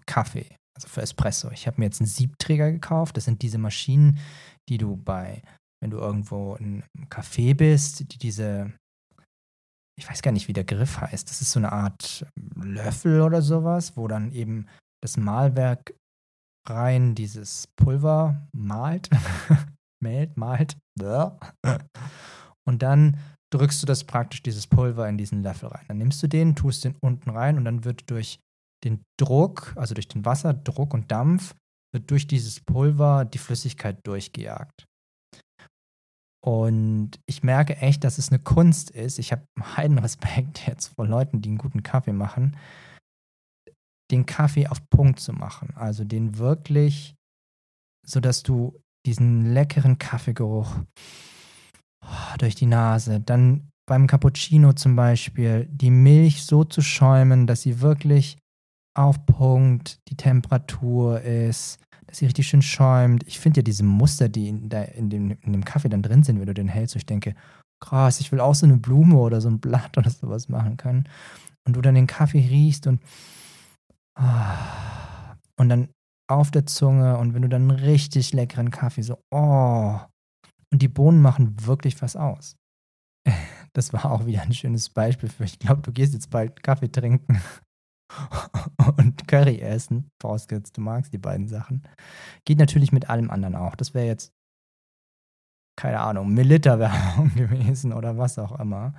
Kaffee, 0.07 0.57
also 0.77 0.89
für 0.89 1.03
Espresso. 1.03 1.51
Ich 1.51 1.67
habe 1.67 1.81
mir 1.81 1.87
jetzt 1.87 2.01
einen 2.01 2.09
Siebträger 2.09 2.71
gekauft. 2.73 3.17
Das 3.17 3.25
sind 3.25 3.43
diese 3.43 3.59
Maschinen, 3.59 4.19
die 4.69 4.79
du 4.79 4.97
bei, 4.97 5.43
wenn 5.81 5.91
du 5.91 5.99
irgendwo 5.99 6.57
in 6.57 6.83
einem 6.97 7.09
Café 7.09 7.55
bist, 7.55 8.13
die 8.13 8.19
diese, 8.19 8.73
ich 9.99 10.09
weiß 10.09 10.23
gar 10.23 10.33
nicht, 10.33 10.49
wie 10.49 10.53
der 10.53 10.65
Griff 10.65 11.01
heißt. 11.01 11.29
Das 11.29 11.41
ist 11.41 11.53
so 11.53 11.61
eine 11.61 11.73
Art 11.73 12.27
Löffel 12.57 13.21
oder 13.21 13.43
sowas, 13.43 13.97
wo 13.97 14.09
dann 14.09 14.33
eben 14.33 14.67
das 15.03 15.17
Mahlwerk 15.17 15.95
rein 16.67 17.15
dieses 17.15 17.67
Pulver 17.77 18.49
malt, 18.53 19.11
mäht, 20.03 20.37
malt. 20.37 20.79
Und 22.67 22.83
dann 22.83 23.19
drückst 23.55 23.83
du 23.83 23.87
das 23.87 24.05
praktisch, 24.05 24.43
dieses 24.43 24.67
Pulver 24.67 25.09
in 25.09 25.17
diesen 25.17 25.43
Löffel 25.43 25.69
rein. 25.69 25.85
Dann 25.87 25.99
nimmst 25.99 26.23
du 26.23 26.27
den, 26.27 26.57
tust 26.57 26.85
den 26.85 26.97
unten 27.01 27.31
rein 27.31 27.57
und 27.57 27.65
dann 27.65 27.85
wird 27.85 28.11
durch 28.11 28.41
den 28.83 29.03
Druck, 29.19 29.73
also 29.77 29.95
durch 29.95 30.09
den 30.09 30.25
Wasserdruck 30.25 30.93
und 30.93 31.11
Dampf, 31.11 31.55
wird 31.93 32.11
durch 32.11 32.27
dieses 32.27 32.61
Pulver 32.61 33.25
die 33.25 33.39
Flüssigkeit 33.39 34.05
durchgejagt. 34.05 34.85
Und 36.45 37.13
ich 37.27 37.43
merke 37.43 37.77
echt, 37.77 38.05
dass 38.05 38.19
es 38.19 38.31
eine 38.31 38.41
Kunst 38.41 38.91
ist. 38.91 39.19
Ich 39.19 39.33
habe 39.33 39.47
heiden 39.77 39.99
Respekt 40.01 40.67
jetzt 40.67 40.89
vor 40.89 41.07
Leuten, 41.07 41.41
die 41.41 41.49
einen 41.49 41.59
guten 41.59 41.83
Kaffee 41.83 42.13
machen, 42.13 42.57
den 44.11 44.27
Kaffee 44.27 44.67
auf 44.67 44.81
Punkt 44.91 45.21
zu 45.21 45.33
machen. 45.33 45.73
Also 45.77 46.05
den 46.05 46.37
wirklich, 46.39 47.15
sodass 48.05 48.43
du 48.43 48.79
diesen 49.07 49.55
leckeren 49.55 49.99
Kaffeegeruch 49.99 50.77
durch 52.39 52.55
die 52.55 52.67
Nase, 52.67 53.21
dann 53.21 53.69
beim 53.87 54.07
Cappuccino 54.07 54.73
zum 54.73 54.97
Beispiel, 54.97 55.69
die 55.71 55.91
Milch 55.91 56.45
so 56.45 56.65
zu 56.65 56.81
schäumen, 56.81 57.47
dass 57.47 57.63
sie 57.63 57.81
wirklich 57.81 58.39
auf 58.97 59.27
Punkt 59.27 59.99
die 60.09 60.17
Temperatur 60.17 61.21
ist, 61.21 61.79
dass 62.07 62.19
sie 62.19 62.27
richtig 62.27 62.49
schön 62.49 62.63
schäumt. 62.63 63.25
Ich 63.27 63.39
finde 63.39 63.61
ja 63.61 63.63
diese 63.63 63.85
Muster, 63.85 64.29
die 64.29 64.49
in, 64.49 64.69
der, 64.69 64.95
in, 64.95 65.11
dem, 65.11 65.33
in 65.43 65.53
dem 65.53 65.65
Kaffee 65.65 65.89
dann 65.89 66.03
drin 66.03 66.23
sind, 66.23 66.39
wenn 66.39 66.47
du 66.47 66.55
den 66.55 66.69
hältst, 66.69 66.97
ich 66.97 67.07
denke, 67.07 67.35
krass, 67.81 68.21
ich 68.21 68.33
will 68.33 68.41
auch 68.41 68.55
so 68.55 68.67
eine 68.67 68.77
Blume 68.77 69.17
oder 69.17 69.41
so 69.41 69.49
ein 69.49 69.61
Blatt 69.61 69.97
oder 69.99 70.11
sowas 70.11 70.49
machen 70.49 70.77
können. 70.77 71.05
Und 71.67 71.77
du 71.77 71.81
dann 71.81 71.95
den 71.95 72.07
Kaffee 72.07 72.47
riechst 72.47 72.87
und 72.87 73.01
Ah. 74.17 75.37
Und 75.57 75.69
dann 75.69 75.89
auf 76.29 76.51
der 76.51 76.67
Zunge 76.67 77.19
und 77.19 77.35
wenn 77.35 77.43
du 77.43 77.49
dann 77.49 77.71
einen 77.71 77.81
richtig 77.81 78.33
leckeren 78.33 78.71
Kaffee 78.71 79.03
so, 79.03 79.19
oh. 79.31 80.01
Und 80.75 80.83
die 80.83 80.89
Bohnen 80.89 81.23
machen 81.23 81.55
wirklich 81.65 82.03
was 82.03 82.17
aus. 82.17 82.57
Das 83.77 83.93
war 83.93 84.13
auch 84.13 84.25
wieder 84.25 84.43
ein 84.43 84.55
schönes 84.55 84.89
Beispiel 84.89 85.29
für, 85.29 85.43
ich 85.43 85.59
glaube, 85.59 85.83
du 85.83 85.91
gehst 85.91 86.15
jetzt 86.15 86.31
bald 86.31 86.63
Kaffee 86.63 86.93
trinken 86.93 87.41
und 88.97 89.27
Curry 89.27 89.59
essen, 89.59 90.11
vorausgesetzt 90.23 90.77
du 90.77 90.81
magst 90.81 91.13
die 91.13 91.19
beiden 91.19 91.49
Sachen. 91.49 91.83
Geht 92.45 92.59
natürlich 92.59 92.93
mit 92.93 93.11
allem 93.11 93.31
anderen 93.31 93.57
auch. 93.57 93.75
Das 93.75 93.93
wäre 93.93 94.07
jetzt, 94.07 94.33
keine 95.77 95.99
Ahnung, 95.99 96.35
Melitta-Werbung 96.35 97.35
gewesen 97.35 97.93
oder 97.93 98.17
was 98.17 98.39
auch 98.39 98.61
immer. 98.61 98.95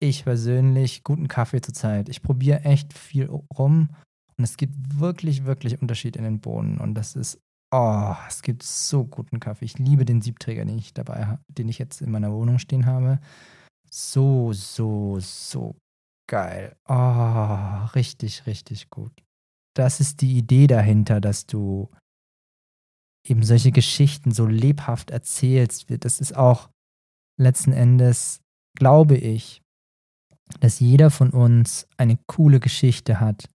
Ich 0.00 0.24
persönlich, 0.24 1.02
guten 1.02 1.28
Kaffee 1.28 1.62
zurzeit. 1.62 2.10
Ich 2.10 2.22
probiere 2.22 2.64
echt 2.64 2.92
viel 2.92 3.24
rum 3.24 3.88
und 4.36 4.44
es 4.44 4.58
gibt 4.58 5.00
wirklich, 5.00 5.46
wirklich 5.46 5.80
Unterschied 5.80 6.16
in 6.16 6.24
den 6.24 6.40
Bohnen. 6.40 6.76
Und 6.76 6.94
das 6.94 7.16
ist, 7.16 7.40
oh, 7.70 8.14
es 8.28 8.42
gibt 8.42 8.62
so 8.62 9.04
guten 9.04 9.40
Kaffee. 9.40 9.64
Ich 9.64 9.78
liebe 9.78 10.04
den 10.04 10.20
Siebträger, 10.20 10.64
den 10.64 10.78
ich 10.78 10.94
dabei 10.94 11.26
habe, 11.26 11.42
den 11.48 11.68
ich 11.68 11.78
jetzt 11.78 12.00
in 12.00 12.10
meiner 12.10 12.32
Wohnung 12.32 12.58
stehen 12.58 12.86
habe. 12.86 13.20
So, 13.90 14.52
so, 14.52 15.18
so 15.20 15.76
geil. 16.28 16.76
Oh, 16.88 17.86
richtig, 17.94 18.46
richtig 18.46 18.90
gut. 18.90 19.12
Das 19.74 20.00
ist 20.00 20.20
die 20.20 20.36
Idee 20.36 20.66
dahinter, 20.66 21.20
dass 21.20 21.46
du 21.46 21.90
eben 23.26 23.42
solche 23.42 23.72
Geschichten 23.72 24.32
so 24.32 24.46
lebhaft 24.46 25.10
erzählst. 25.10 25.86
Das 26.04 26.20
ist 26.20 26.36
auch 26.36 26.70
letzten 27.38 27.72
Endes, 27.72 28.40
glaube 28.76 29.16
ich, 29.16 29.62
dass 30.60 30.80
jeder 30.80 31.10
von 31.10 31.30
uns 31.30 31.86
eine 31.96 32.18
coole 32.26 32.60
Geschichte 32.60 33.20
hat, 33.20 33.48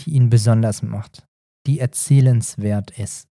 die 0.00 0.10
ihn 0.10 0.30
besonders 0.30 0.82
macht, 0.82 1.26
die 1.68 1.78
erzählenswert 1.78 2.98
ist. 2.98 3.28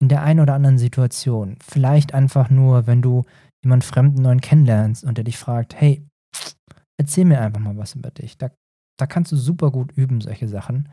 In 0.00 0.08
der 0.08 0.22
einen 0.22 0.40
oder 0.40 0.54
anderen 0.54 0.78
Situation, 0.78 1.56
vielleicht 1.60 2.14
einfach 2.14 2.50
nur, 2.50 2.86
wenn 2.86 3.02
du 3.02 3.24
jemanden 3.64 3.82
Fremden 3.82 4.22
neuen 4.22 4.40
kennenlernst 4.40 5.02
und 5.02 5.16
der 5.16 5.24
dich 5.24 5.38
fragt, 5.38 5.74
hey, 5.74 6.06
erzähl 7.00 7.24
mir 7.24 7.40
einfach 7.40 7.60
mal 7.60 7.76
was 7.76 7.94
über 7.94 8.10
dich. 8.10 8.38
Da, 8.38 8.50
da 8.98 9.06
kannst 9.06 9.32
du 9.32 9.36
super 9.36 9.72
gut 9.72 9.92
üben, 9.92 10.20
solche 10.20 10.48
Sachen. 10.48 10.88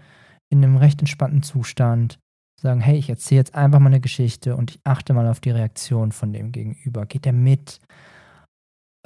In 0.51 0.63
einem 0.63 0.77
recht 0.77 0.99
entspannten 1.01 1.43
Zustand 1.43 2.17
sagen, 2.61 2.79
hey, 2.79 2.97
ich 2.97 3.09
erzähle 3.09 3.41
jetzt 3.41 3.55
einfach 3.55 3.79
mal 3.79 3.87
eine 3.89 4.01
Geschichte 4.01 4.55
und 4.55 4.71
ich 4.71 4.79
achte 4.83 5.13
mal 5.13 5.27
auf 5.27 5.41
die 5.41 5.51
Reaktion 5.51 6.11
von 6.11 6.33
dem 6.33 6.51
Gegenüber. 6.51 7.05
Geht 7.05 7.25
er 7.25 7.33
mit? 7.33 7.79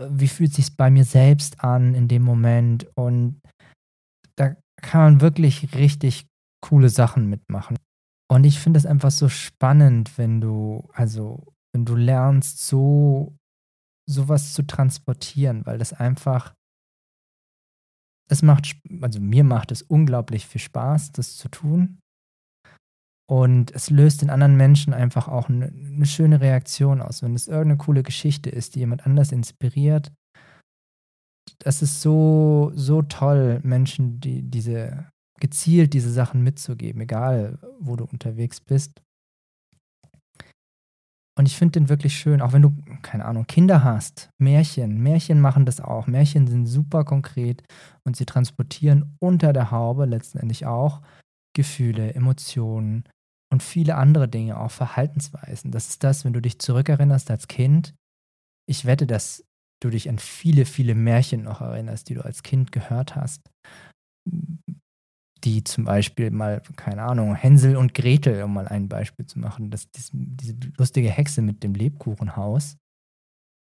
Wie 0.01 0.27
fühlt 0.27 0.53
sich 0.53 0.77
bei 0.77 0.89
mir 0.89 1.03
selbst 1.03 1.61
an 1.61 1.95
in 1.95 2.07
dem 2.07 2.21
Moment? 2.21 2.87
Und 2.95 3.41
da 4.37 4.55
kann 4.81 5.01
man 5.01 5.21
wirklich 5.21 5.75
richtig 5.75 6.28
coole 6.61 6.89
Sachen 6.89 7.27
mitmachen. 7.27 7.77
Und 8.31 8.43
ich 8.43 8.59
finde 8.59 8.77
es 8.77 8.85
einfach 8.85 9.11
so 9.11 9.27
spannend, 9.27 10.17
wenn 10.17 10.39
du, 10.39 10.87
also, 10.93 11.53
wenn 11.73 11.85
du 11.85 11.95
lernst, 11.95 12.65
so 12.65 13.35
sowas 14.07 14.53
zu 14.53 14.63
transportieren, 14.63 15.65
weil 15.65 15.77
das 15.77 15.93
einfach, 15.93 16.53
es 18.29 18.41
macht, 18.41 18.75
also 19.01 19.19
mir 19.19 19.43
macht 19.43 19.71
es 19.71 19.81
unglaublich 19.81 20.47
viel 20.47 20.61
Spaß, 20.61 21.11
das 21.11 21.37
zu 21.37 21.49
tun. 21.49 21.99
Und 23.29 23.71
es 23.71 23.91
löst 23.91 24.23
in 24.23 24.31
anderen 24.31 24.57
Menschen 24.57 24.93
einfach 24.93 25.27
auch 25.27 25.49
eine, 25.49 25.67
eine 25.67 26.07
schöne 26.07 26.41
Reaktion 26.41 26.99
aus. 27.01 27.21
Wenn 27.21 27.35
es 27.35 27.47
irgendeine 27.47 27.77
coole 27.77 28.01
Geschichte 28.01 28.49
ist, 28.49 28.73
die 28.73 28.79
jemand 28.79 29.05
anders 29.05 29.31
inspiriert, 29.31 30.11
das 31.59 31.83
ist 31.83 32.01
so, 32.01 32.71
so 32.73 33.03
toll, 33.03 33.59
Menschen, 33.63 34.19
die 34.19 34.41
diese 34.41 35.09
gezielt 35.39 35.93
diese 35.93 36.11
Sachen 36.11 36.43
mitzugeben, 36.43 37.01
egal 37.01 37.59
wo 37.79 37.95
du 37.95 38.05
unterwegs 38.05 38.59
bist. 38.59 39.01
Und 41.37 41.45
ich 41.45 41.55
finde 41.55 41.79
den 41.79 41.87
wirklich 41.87 42.17
schön, 42.17 42.41
auch 42.41 42.51
wenn 42.51 42.63
du, 42.63 42.75
keine 43.01 43.23
Ahnung, 43.23 43.47
Kinder 43.47 43.81
hast, 43.81 44.29
Märchen. 44.39 45.01
Märchen 45.01 45.39
machen 45.39 45.65
das 45.65 45.79
auch. 45.79 46.05
Märchen 46.05 46.47
sind 46.47 46.65
super 46.65 47.05
konkret 47.05 47.63
und 48.03 48.17
sie 48.17 48.25
transportieren 48.25 49.15
unter 49.19 49.53
der 49.53 49.71
Haube 49.71 50.05
letztendlich 50.05 50.65
auch 50.65 51.01
Gefühle, 51.55 52.13
Emotionen 52.13 53.05
und 53.53 53.63
viele 53.63 53.95
andere 53.95 54.27
Dinge, 54.27 54.59
auch 54.59 54.71
Verhaltensweisen. 54.71 55.71
Das 55.71 55.87
ist 55.87 56.03
das, 56.03 56.25
wenn 56.25 56.33
du 56.33 56.41
dich 56.41 56.59
zurückerinnerst 56.59 57.31
als 57.31 57.47
Kind. 57.47 57.95
Ich 58.67 58.83
wette, 58.83 59.07
dass 59.07 59.45
du 59.81 59.89
dich 59.89 60.09
an 60.09 60.19
viele, 60.19 60.65
viele 60.65 60.93
Märchen 60.93 61.43
noch 61.43 61.61
erinnerst, 61.61 62.09
die 62.09 62.15
du 62.15 62.21
als 62.25 62.43
Kind 62.43 62.71
gehört 62.73 63.15
hast. 63.15 63.49
Die 65.43 65.63
zum 65.63 65.85
Beispiel 65.85 66.31
mal, 66.31 66.61
keine 66.75 67.03
Ahnung, 67.03 67.35
Hänsel 67.35 67.77
und 67.77 67.93
Gretel, 67.93 68.43
um 68.43 68.53
mal 68.53 68.67
ein 68.67 68.89
Beispiel 68.89 69.25
zu 69.25 69.39
machen, 69.39 69.71
das, 69.71 69.89
das, 69.91 70.09
diese 70.13 70.55
lustige 70.77 71.09
Hexe 71.09 71.41
mit 71.41 71.63
dem 71.63 71.73
Lebkuchenhaus. 71.73 72.77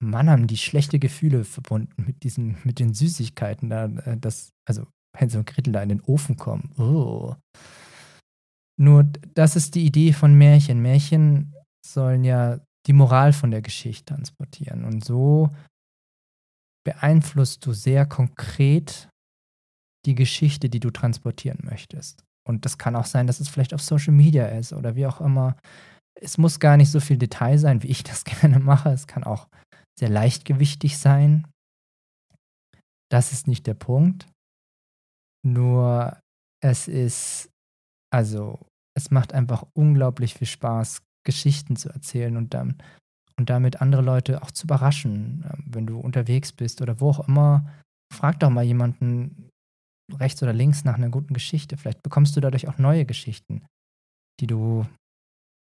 Mann, 0.03 0.31
haben 0.31 0.47
die 0.47 0.57
schlechte 0.57 0.99
Gefühle 0.99 1.45
verbunden 1.45 2.05
mit 2.07 2.23
diesen, 2.23 2.57
mit 2.65 2.79
den 2.79 2.95
Süßigkeiten 2.95 3.69
da, 3.69 3.85
äh, 3.85 4.17
das, 4.19 4.53
also 4.67 4.87
Hänsel 5.17 5.41
und 5.41 5.47
Gretel 5.47 5.73
da 5.73 5.83
in 5.83 5.91
den 5.91 6.01
Ofen 6.01 6.37
kommen. 6.37 6.73
Oh. 6.79 7.35
Nur 8.81 9.05
das 9.35 9.57
ist 9.57 9.75
die 9.75 9.85
Idee 9.85 10.13
von 10.13 10.35
Märchen. 10.35 10.81
Märchen 10.81 11.55
sollen 11.85 12.25
ja 12.25 12.61
die 12.87 12.93
Moral 12.95 13.33
von 13.33 13.51
der 13.51 13.61
Geschichte 13.61 14.15
transportieren. 14.15 14.85
Und 14.85 15.05
so 15.05 15.51
beeinflusst 16.85 17.67
du 17.67 17.75
sehr 17.75 18.07
konkret 18.07 19.10
die 20.07 20.15
Geschichte, 20.15 20.69
die 20.69 20.81
du 20.81 20.91
transportieren 20.91 21.61
möchtest. 21.63 22.25
Und 22.47 22.65
das 22.65 22.79
kann 22.79 22.97
auch 22.97 23.05
sein, 23.05 23.27
dass 23.27 23.41
es 23.41 23.49
vielleicht 23.49 23.75
auf 23.75 23.83
Social 23.83 24.15
Media 24.15 24.47
ist 24.47 24.73
oder 24.73 24.97
wie 24.97 25.07
auch 25.07 25.21
immer. 25.21 25.57
Es 26.21 26.39
muss 26.39 26.59
gar 26.59 26.77
nicht 26.77 26.91
so 26.91 27.01
viel 27.01 27.19
Detail 27.19 27.59
sein, 27.59 27.83
wie 27.83 27.89
ich 27.89 28.03
das 28.05 28.25
gerne 28.25 28.59
mache. 28.59 28.91
Es 28.91 29.07
kann 29.07 29.25
auch 29.25 29.49
sehr 29.99 30.09
leichtgewichtig 30.09 30.99
sein. 30.99 31.47
Das 33.11 33.33
ist 33.33 33.47
nicht 33.47 33.67
der 33.67 33.75
Punkt. 33.75 34.27
Nur 35.47 36.19
es 36.63 36.89
ist, 36.89 37.51
also 38.13 38.59
es 38.97 39.11
macht 39.11 39.33
einfach 39.33 39.65
unglaublich 39.75 40.35
viel 40.35 40.47
Spaß, 40.47 41.03
Geschichten 41.25 41.77
zu 41.77 41.91
erzählen 41.91 42.37
und, 42.37 42.55
dann, 42.55 42.83
und 43.37 43.51
damit 43.51 43.81
andere 43.81 44.03
Leute 44.03 44.43
auch 44.43 44.51
zu 44.51 44.67
überraschen, 44.67 45.45
ähm, 45.51 45.65
wenn 45.67 45.87
du 45.87 45.99
unterwegs 45.99 46.53
bist 46.53 46.81
oder 46.83 47.01
wo 47.01 47.11
auch 47.11 47.29
immer. 47.29 47.71
Frag 48.13 48.41
doch 48.41 48.51
mal 48.51 48.65
jemanden 48.65 49.50
rechts 50.15 50.43
oder 50.43 50.53
links 50.53 50.85
nach 50.85 50.95
einer 50.95 51.11
guten 51.11 51.35
Geschichte. 51.35 51.77
Vielleicht 51.77 52.03
bekommst 52.03 52.37
du 52.37 52.41
dadurch 52.41 52.69
auch 52.69 52.79
neue 52.79 53.05
Geschichten, 53.05 53.65
die 54.41 54.47
du 54.47 54.87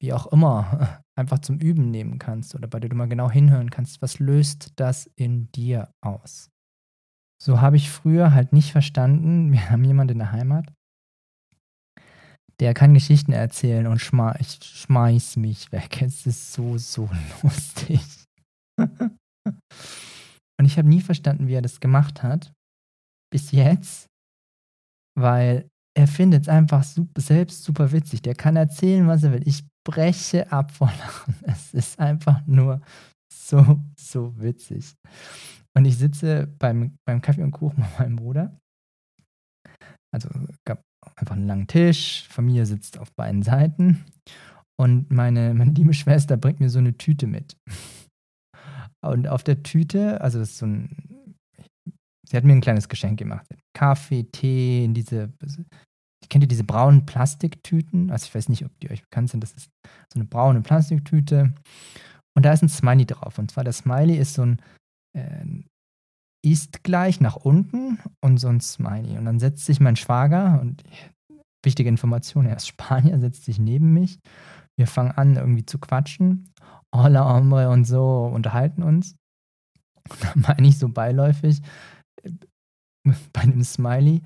wie 0.02 0.14
auch 0.14 0.28
immer 0.28 1.02
einfach 1.18 1.40
zum 1.40 1.60
Üben 1.60 1.92
nehmen 1.92 2.20
kannst 2.20 2.56
oder 2.56 2.68
bei 2.68 2.80
der 2.80 2.90
du 2.90 2.96
mal 2.96 3.08
genau 3.08 3.30
hinhören 3.30 3.70
kannst, 3.70 4.02
was 4.02 4.20
löst 4.20 4.74
das 4.76 5.10
in 5.16 5.52
dir 5.54 5.90
aus? 6.02 6.50
So 7.42 7.62
habe 7.62 7.78
ich 7.78 7.90
früher 7.90 8.34
halt 8.34 8.54
nicht 8.54 8.72
verstanden, 8.72 9.52
wir 9.52 9.70
haben 9.70 9.84
jemanden 9.84 10.14
in 10.14 10.20
der 10.20 10.32
Heimat, 10.32 10.74
der 12.60 12.74
kann 12.74 12.94
Geschichten 12.94 13.34
erzählen 13.34 13.88
und 13.88 14.00
schma 14.00 14.36
ich 14.40 14.60
schmeiß 14.62 15.38
mich 15.38 15.72
weg. 15.72 16.02
Es 16.06 16.26
ist 16.26 16.54
so, 16.54 16.78
so 16.78 17.10
lustig. 17.44 18.02
und 18.78 20.66
ich 20.66 20.78
habe 20.78 20.88
nie 20.88 21.02
verstanden, 21.02 21.48
wie 21.48 21.54
er 21.54 21.62
das 21.62 21.80
gemacht 21.80 22.24
hat. 22.24 22.54
Bis 23.32 23.52
jetzt, 23.52 24.08
weil 25.18 25.70
er 25.98 26.08
findet 26.08 26.44
es 26.44 26.50
einfach 26.50 26.84
super, 26.84 27.22
selbst 27.22 27.64
super 27.64 27.92
witzig. 27.92 28.22
Der 28.22 28.36
kann 28.36 28.56
erzählen, 28.56 29.08
was 29.08 29.24
er 29.24 29.32
will. 29.32 29.48
Ich 29.48 29.66
breche 29.86 30.52
ab 30.52 30.72
vor 30.72 30.92
Lachen. 31.00 31.36
Es 31.44 31.74
ist 31.74 32.00
einfach 32.00 32.46
nur 32.46 32.82
so, 33.32 33.82
so 33.98 34.38
witzig. 34.40 34.96
Und 35.78 35.86
ich 35.86 35.98
sitze 35.98 36.48
beim, 36.60 36.98
beim 37.06 37.22
Kaffee 37.22 37.44
und 37.44 37.52
Kuchen 37.52 37.80
mit 37.82 38.00
meinem 38.00 38.16
Bruder. 38.18 38.60
Also 40.14 40.30
gab 40.66 40.82
einfach 41.16 41.36
einen 41.36 41.48
langen 41.48 41.68
Tisch, 41.68 42.28
Familie 42.30 42.66
sitzt 42.66 42.98
auf 42.98 43.14
beiden 43.16 43.44
Seiten 43.44 44.06
und 44.78 45.12
meine, 45.12 45.54
meine 45.54 45.72
liebe 45.72 45.94
Schwester 45.94 46.38
bringt 46.38 46.60
mir 46.60 46.70
so 46.70 46.80
eine 46.80 46.98
Tüte 46.98 47.28
mit. 47.28 47.58
Und 49.06 49.28
auf 49.28 49.44
der 49.44 49.62
Tüte, 49.62 50.20
also 50.22 50.40
das 50.40 50.52
ist 50.52 50.58
so 50.58 50.66
ein, 50.66 51.25
sie 52.28 52.38
hat 52.38 52.44
mir 52.44 52.54
ein 52.54 52.62
kleines 52.62 52.90
Geschenk 52.90 53.20
gemacht. 53.20 53.46
Kaffee, 53.74 54.24
Tee, 54.24 54.86
in 54.86 54.94
diese, 54.94 55.32
kennt 56.30 56.44
ihr 56.44 56.48
diese 56.48 56.64
braunen 56.64 57.06
Plastiktüten? 57.06 58.12
Also 58.12 58.26
ich 58.28 58.36
weiß 58.36 58.50
nicht, 58.50 58.66
ob 58.66 58.78
die 58.80 58.92
euch 58.92 59.02
bekannt 59.02 59.30
sind. 59.30 59.42
Das 59.44 59.54
ist 59.54 59.70
so 60.12 60.20
eine 60.20 60.26
braune 60.26 60.62
Plastiktüte. 60.62 61.54
Und 62.36 62.46
da 62.46 62.54
ist 62.54 62.64
ein 62.64 62.70
Smiley 62.70 63.06
drauf. 63.06 63.38
Und 63.38 63.52
zwar 63.52 63.64
der 63.64 63.74
Smiley 63.74 64.18
ist 64.18 64.34
so 64.34 64.44
ein, 64.44 64.62
äh, 65.18 65.46
ist 66.46 66.84
gleich 66.84 67.22
nach 67.22 67.36
unten 67.36 68.00
und 68.22 68.38
so 68.38 68.48
ein 68.48 68.62
Smiley. 68.62 69.18
Und 69.18 69.26
dann 69.26 69.40
setzt 69.40 69.66
sich 69.66 69.80
mein 69.80 69.96
Schwager 69.96 70.60
und 70.62 70.84
wichtige 71.64 71.90
Information, 71.90 72.46
er 72.46 72.58
ist 72.58 72.68
Spanier, 72.68 73.20
setzt 73.20 73.46
sich 73.46 73.58
neben 73.58 73.94
mich. 73.94 74.20
Wir 74.78 74.88
fangen 74.88 75.12
an, 75.12 75.36
irgendwie 75.36 75.66
zu 75.66 75.80
quatschen. 75.80 76.52
Hola, 76.94 77.34
hombre 77.34 77.70
und 77.70 77.86
so, 77.86 78.26
unterhalten 78.26 78.84
uns. 78.84 79.16
Und 80.08 80.24
dann 80.24 80.42
meine 80.42 80.68
ich 80.68 80.78
so 80.78 80.88
beiläufig 80.88 81.64
bei 83.34 83.44
dem 83.44 83.64
Smiley, 83.64 84.22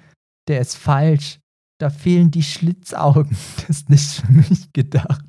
der 0.48 0.62
ist 0.62 0.76
falsch. 0.76 1.40
Da 1.80 1.90
fehlen 1.90 2.32
die 2.32 2.44
Schlitzaugen. 2.44 3.36
Das 3.68 3.70
ist 3.70 3.90
nicht 3.90 4.10
für 4.10 4.32
mich 4.32 4.74
gedacht. 4.74 5.26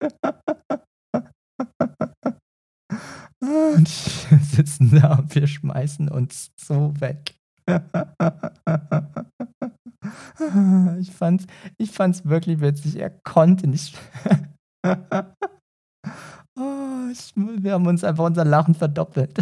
Und 3.40 4.30
wir 4.30 4.38
sitzen 4.38 4.90
da 4.90 5.14
und 5.16 5.34
wir 5.34 5.46
schmeißen 5.46 6.08
uns 6.08 6.50
so 6.58 6.92
weg. 7.00 7.36
Ich 10.98 11.12
fand's, 11.12 11.46
ich 11.76 11.90
fand's 11.90 12.24
wirklich 12.24 12.60
witzig. 12.60 12.96
Er 12.96 13.10
konnte 13.10 13.66
nicht. 13.68 13.96
Oh, 16.58 17.08
ich, 17.12 17.32
wir 17.36 17.72
haben 17.72 17.86
uns 17.86 18.02
einfach 18.02 18.24
unser 18.24 18.44
Lachen 18.44 18.74
verdoppelt. 18.74 19.38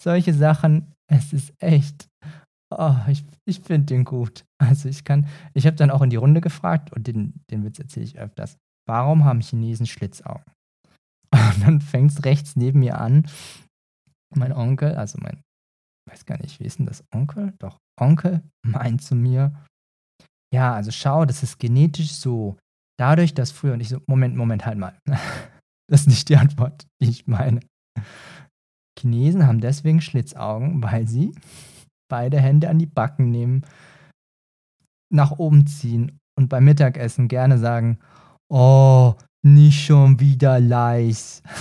Solche 0.00 0.32
Sachen, 0.34 0.94
es 1.10 1.32
ist 1.32 1.52
echt. 1.58 2.08
Oh, 2.72 2.94
ich, 3.08 3.24
ich 3.44 3.60
finde 3.60 3.86
den 3.86 4.04
gut. 4.04 4.44
Also 4.58 4.88
ich 4.88 5.04
kann, 5.04 5.26
ich 5.54 5.66
habe 5.66 5.76
dann 5.76 5.90
auch 5.90 6.02
in 6.02 6.10
die 6.10 6.16
Runde 6.16 6.40
gefragt 6.40 6.92
und 6.92 7.06
den, 7.06 7.42
den 7.50 7.64
Witz 7.64 7.78
erzähle 7.78 8.06
ich 8.06 8.18
öfters. 8.18 8.56
Warum 8.88 9.24
haben 9.24 9.40
Chinesen 9.40 9.86
Schlitzaugen? 9.86 10.44
Und 11.32 11.62
dann 11.62 11.80
fängt 11.80 12.10
es 12.10 12.24
rechts 12.24 12.56
neben 12.56 12.80
mir 12.80 12.98
an. 12.98 13.28
Mein 14.34 14.52
Onkel, 14.52 14.96
also 14.96 15.18
mein, 15.20 15.42
weiß 16.08 16.24
gar 16.24 16.38
nicht, 16.38 16.58
wie 16.58 16.64
ist 16.64 16.78
denn 16.78 16.86
das 16.86 17.04
Onkel? 17.14 17.54
Doch, 17.58 17.78
Onkel 18.00 18.42
meint 18.66 19.02
zu 19.02 19.14
mir, 19.14 19.52
ja, 20.52 20.74
also 20.74 20.90
schau, 20.90 21.24
das 21.24 21.42
ist 21.42 21.58
genetisch 21.58 22.12
so. 22.12 22.56
Dadurch, 22.98 23.34
dass 23.34 23.52
früher, 23.52 23.74
und 23.74 23.80
ich 23.80 23.88
so, 23.88 24.00
Moment, 24.06 24.36
Moment, 24.36 24.66
halt 24.66 24.78
mal. 24.78 24.98
Das 25.88 26.02
ist 26.02 26.06
nicht 26.06 26.28
die 26.28 26.36
Antwort, 26.36 26.86
die 27.02 27.08
ich 27.08 27.26
meine. 27.26 27.58
Chinesen 29.00 29.46
haben 29.46 29.60
deswegen 29.60 30.00
Schlitzaugen, 30.00 30.82
weil 30.82 31.08
sie 31.08 31.32
beide 32.10 32.40
Hände 32.40 32.68
an 32.68 32.78
die 32.78 32.86
Backen 32.86 33.30
nehmen, 33.30 33.62
nach 35.12 35.32
oben 35.32 35.66
ziehen 35.66 36.18
und 36.36 36.48
beim 36.48 36.64
Mittagessen 36.64 37.28
gerne 37.28 37.58
sagen, 37.58 37.98
oh, 38.48 39.14
nicht 39.42 39.84
schon 39.84 40.20
wieder 40.20 40.60
leis. 40.60 41.42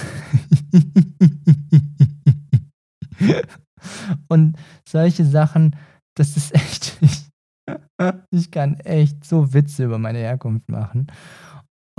Und 4.28 4.58
solche 4.88 5.25
Sachen, 5.25 5.75
das 6.15 6.38
ist 6.38 6.54
echt, 6.54 6.97
ich, 7.02 7.25
ich 8.32 8.52
kann 8.52 8.80
echt 8.82 9.23
so 9.23 9.54
Witze 9.54 9.86
über 9.86 9.97
meine 9.97 10.19
Herkunft 10.19 10.69
machen. 10.69 11.08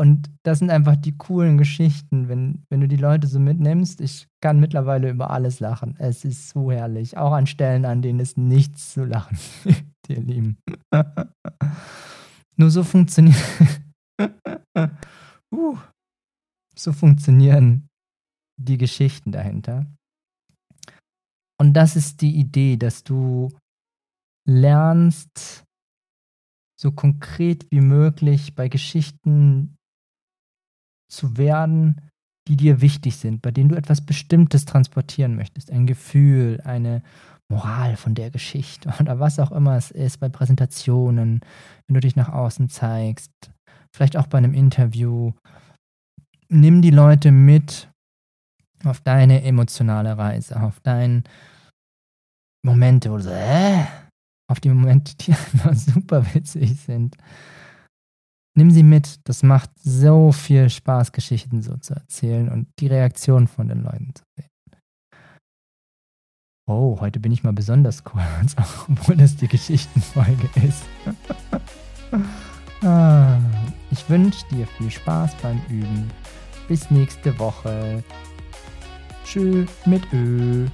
Und 0.00 0.30
das 0.44 0.60
sind 0.60 0.70
einfach 0.70 0.96
die 0.96 1.18
coolen 1.18 1.58
Geschichten, 1.58 2.30
wenn, 2.30 2.64
wenn 2.70 2.80
du 2.80 2.88
die 2.88 2.96
Leute 2.96 3.26
so 3.26 3.38
mitnimmst. 3.38 4.00
Ich 4.00 4.28
kann 4.40 4.58
mittlerweile 4.58 5.10
über 5.10 5.28
alles 5.28 5.60
lachen. 5.60 5.94
Es 5.98 6.24
ist 6.24 6.48
so 6.48 6.72
herrlich. 6.72 7.18
Auch 7.18 7.32
an 7.32 7.46
Stellen, 7.46 7.84
an 7.84 8.00
denen 8.00 8.18
es 8.18 8.34
nichts 8.34 8.94
zu 8.94 9.04
lachen 9.04 9.36
gibt, 9.64 10.08
ihr 10.08 10.22
Lieben. 10.22 10.56
Nur 12.56 12.70
so 12.70 12.82
funktioniert. 12.82 13.36
Uh, 15.52 15.76
so 16.76 16.92
funktionieren 16.92 17.88
die 18.56 18.78
Geschichten 18.78 19.32
dahinter. 19.32 19.84
Und 21.58 21.74
das 21.74 21.96
ist 21.96 22.20
die 22.20 22.36
Idee, 22.36 22.76
dass 22.76 23.02
du 23.02 23.48
lernst, 24.46 25.64
so 26.80 26.92
konkret 26.92 27.66
wie 27.72 27.80
möglich 27.80 28.54
bei 28.54 28.68
Geschichten 28.68 29.76
zu 31.11 31.37
werden, 31.37 32.01
die 32.49 32.57
dir 32.57 32.81
wichtig 32.81 33.16
sind, 33.16 33.42
bei 33.42 33.51
denen 33.51 33.68
du 33.68 33.77
etwas 33.77 34.01
Bestimmtes 34.01 34.64
transportieren 34.64 35.37
möchtest. 35.37 35.70
Ein 35.70 35.87
Gefühl, 35.87 36.61
eine 36.64 37.03
Moral 37.51 37.96
von 37.96 38.14
der 38.14 38.31
Geschichte 38.31 38.92
oder 39.01 39.20
was 39.20 39.38
auch 39.38 39.53
immer 39.53 39.77
es 39.77 39.90
ist, 39.90 40.18
bei 40.18 40.29
Präsentationen, 40.29 41.40
wenn 41.87 41.94
du 41.94 42.01
dich 42.01 42.16
nach 42.16 42.31
außen 42.31 42.68
zeigst, 42.68 43.33
vielleicht 43.94 44.16
auch 44.16 44.27
bei 44.27 44.38
einem 44.38 44.55
Interview. 44.55 45.33
Nimm 46.49 46.83
die 46.83 46.90
Leute 46.90 47.31
mit 47.31 47.88
auf 48.85 49.01
deine 49.01 49.42
emotionale 49.42 50.16
Reise, 50.16 50.61
auf 50.61 50.81
deine 50.81 51.23
Momente, 52.64 53.11
wo 53.11 53.16
du 53.16 53.25
so, 53.25 53.31
äh, 53.31 53.85
auf 54.51 54.61
die 54.61 54.70
Momente, 54.70 55.14
die 55.16 55.33
einfach 55.53 55.75
super 55.75 56.35
witzig 56.35 56.77
sind. 56.81 57.16
Nimm 58.61 58.70
sie 58.70 58.83
mit. 58.83 59.27
Das 59.27 59.42
macht 59.42 59.70
so 59.83 60.33
viel 60.33 60.68
Spaß, 60.68 61.12
Geschichten 61.12 61.62
so 61.62 61.79
zu 61.79 61.94
erzählen 61.94 62.51
und 62.51 62.68
die 62.79 62.88
Reaktion 62.88 63.46
von 63.46 63.68
den 63.68 63.83
Leuten 63.83 64.12
zu 64.14 64.23
sehen. 64.37 64.51
Oh, 66.68 67.01
heute 67.01 67.20
bin 67.20 67.33
ich 67.33 67.42
mal 67.42 67.55
besonders 67.55 68.05
cool, 68.12 68.20
obwohl 68.90 69.16
das 69.16 69.35
die 69.37 69.49
Geschichtenfolge 69.49 70.51
ist. 70.62 70.83
ah. 72.87 73.38
Ich 73.90 74.07
wünsche 74.11 74.46
dir 74.51 74.66
viel 74.66 74.90
Spaß 74.90 75.37
beim 75.40 75.62
Üben. 75.70 76.11
Bis 76.68 76.90
nächste 76.90 77.38
Woche. 77.38 78.05
Tschö 79.25 79.64
mit 79.87 80.03
Ö. 80.12 80.66